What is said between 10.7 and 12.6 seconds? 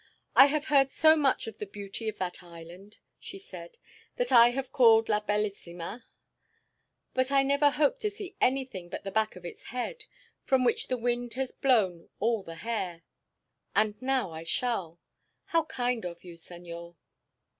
the wind has blown all the